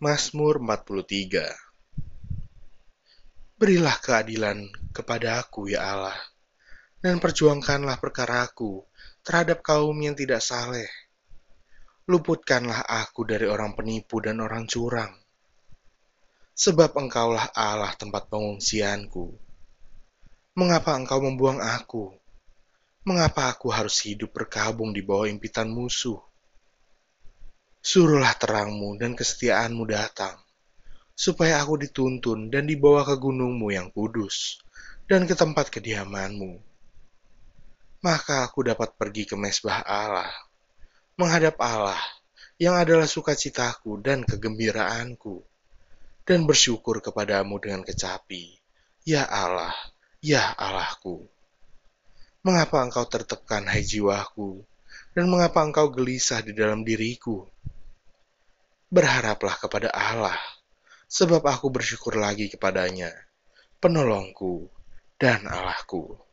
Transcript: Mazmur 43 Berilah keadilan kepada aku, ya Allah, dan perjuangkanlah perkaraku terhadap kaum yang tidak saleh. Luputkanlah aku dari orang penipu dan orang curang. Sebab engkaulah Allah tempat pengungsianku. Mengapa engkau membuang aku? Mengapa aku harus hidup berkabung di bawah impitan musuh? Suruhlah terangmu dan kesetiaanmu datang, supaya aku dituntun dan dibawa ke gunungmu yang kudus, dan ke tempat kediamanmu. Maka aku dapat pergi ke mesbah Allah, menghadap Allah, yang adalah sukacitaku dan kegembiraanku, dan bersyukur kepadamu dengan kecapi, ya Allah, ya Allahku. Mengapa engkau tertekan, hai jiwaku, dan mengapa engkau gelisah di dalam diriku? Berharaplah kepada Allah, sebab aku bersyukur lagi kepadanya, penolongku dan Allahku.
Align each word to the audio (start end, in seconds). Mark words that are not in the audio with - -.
Mazmur 0.00 0.64
43 0.64 1.52
Berilah 3.60 4.00
keadilan 4.00 4.72
kepada 4.96 5.44
aku, 5.44 5.68
ya 5.68 5.92
Allah, 5.92 6.16
dan 7.04 7.20
perjuangkanlah 7.20 8.00
perkaraku 8.00 8.80
terhadap 9.20 9.60
kaum 9.60 9.92
yang 10.00 10.16
tidak 10.16 10.40
saleh. 10.40 10.88
Luputkanlah 12.08 12.80
aku 12.80 13.28
dari 13.28 13.44
orang 13.44 13.76
penipu 13.76 14.24
dan 14.24 14.40
orang 14.40 14.64
curang. 14.64 15.12
Sebab 16.56 16.96
engkaulah 16.96 17.52
Allah 17.52 17.92
tempat 17.92 18.32
pengungsianku. 18.32 19.36
Mengapa 20.56 20.96
engkau 20.96 21.20
membuang 21.20 21.60
aku? 21.60 22.08
Mengapa 23.04 23.52
aku 23.52 23.68
harus 23.68 24.00
hidup 24.08 24.32
berkabung 24.32 24.96
di 24.96 25.04
bawah 25.04 25.28
impitan 25.28 25.68
musuh? 25.68 26.29
Suruhlah 27.80 28.36
terangmu 28.36 29.00
dan 29.00 29.16
kesetiaanmu 29.16 29.88
datang, 29.88 30.36
supaya 31.16 31.64
aku 31.64 31.80
dituntun 31.80 32.52
dan 32.52 32.68
dibawa 32.68 33.08
ke 33.08 33.16
gunungmu 33.16 33.72
yang 33.72 33.88
kudus, 33.88 34.60
dan 35.08 35.24
ke 35.24 35.32
tempat 35.32 35.72
kediamanmu. 35.72 36.60
Maka 38.04 38.44
aku 38.44 38.68
dapat 38.68 38.92
pergi 39.00 39.24
ke 39.24 39.32
mesbah 39.32 39.80
Allah, 39.80 40.28
menghadap 41.16 41.56
Allah, 41.56 41.96
yang 42.60 42.76
adalah 42.76 43.08
sukacitaku 43.08 43.96
dan 44.04 44.28
kegembiraanku, 44.28 45.40
dan 46.28 46.44
bersyukur 46.44 47.00
kepadamu 47.00 47.56
dengan 47.64 47.80
kecapi, 47.80 48.60
ya 49.08 49.24
Allah, 49.24 49.72
ya 50.20 50.52
Allahku. 50.52 51.24
Mengapa 52.44 52.84
engkau 52.84 53.08
tertekan, 53.08 53.64
hai 53.72 53.80
jiwaku, 53.80 54.60
dan 55.16 55.32
mengapa 55.32 55.64
engkau 55.64 55.88
gelisah 55.88 56.44
di 56.44 56.52
dalam 56.52 56.84
diriku? 56.84 57.48
Berharaplah 58.90 59.54
kepada 59.54 59.88
Allah, 59.94 60.34
sebab 61.06 61.46
aku 61.46 61.70
bersyukur 61.70 62.18
lagi 62.18 62.50
kepadanya, 62.50 63.14
penolongku 63.78 64.66
dan 65.14 65.46
Allahku. 65.46 66.29